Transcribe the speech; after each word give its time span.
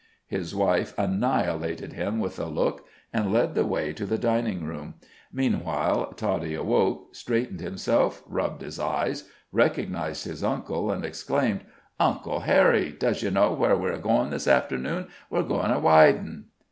His 0.25 0.55
wife 0.55 0.97
annihilated 0.97 1.93
him 1.93 2.19
with 2.19 2.39
a 2.39 2.47
look, 2.47 2.87
and 3.13 3.31
led 3.31 3.53
the 3.53 3.67
way 3.67 3.93
to 3.93 4.03
the 4.03 4.17
dining 4.17 4.65
room; 4.65 4.95
meanwhile 5.31 6.11
Toddie 6.13 6.55
awoke, 6.55 7.13
straightened 7.13 7.59
himself, 7.61 8.23
rubbed 8.25 8.63
his 8.63 8.79
eyes, 8.79 9.29
recognized 9.51 10.25
his 10.25 10.43
uncle 10.43 10.89
and 10.89 11.05
exclaimed: 11.05 11.61
"Uncle 11.99 12.39
Harry, 12.39 12.91
does 12.91 13.21
you 13.21 13.29
know 13.29 13.53
where 13.53 13.77
we's 13.77 13.99
goin' 13.99 14.31
this 14.31 14.47
afternoon? 14.47 15.05
We's 15.29 15.43
goin' 15.45 15.69
a 15.69 15.79
widin'." 15.79 16.45